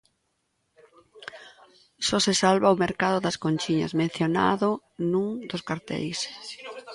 [2.07, 4.69] Só se salva o Mercado das Conchiñas, mencionado
[5.11, 6.19] nun dos carteis.